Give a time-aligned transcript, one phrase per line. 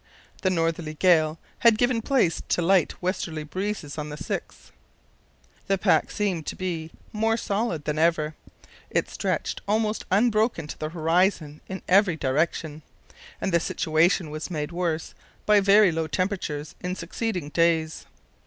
[0.41, 4.71] The northerly gale had given place to light westerly breezes on the 6th.
[5.67, 8.33] The pack seemed to be more solid than ever.
[8.89, 12.81] It stretched almost unbroken to the horizon in every direction,
[13.39, 15.13] and the situation was made worse
[15.45, 18.07] by very low temperatures in succeeding days.